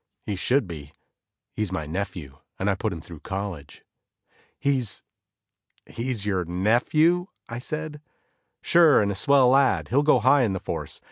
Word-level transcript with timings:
He 0.25 0.35
should 0.35 0.67
be, 0.67 0.93
he's 1.53 1.71
my 1.71 1.85
nephew 1.85 2.39
and 2.57 2.71
I 2.71 2.73
put 2.73 2.91
him 2.91 3.01
through 3.01 3.19
college." 3.19 3.83
"He's 4.57 5.03
he's 5.85 6.25
your 6.25 6.43
nephew?" 6.43 7.27
I 7.47 7.59
said. 7.59 8.01
"Sure, 8.63 9.03
and 9.03 9.11
a 9.11 9.15
swell 9.15 9.49
lad; 9.49 9.89
he'll 9.89 10.01
go 10.01 10.17
high 10.19 10.43
on 10.43 10.53
the 10.53 10.59
force. 10.59 10.99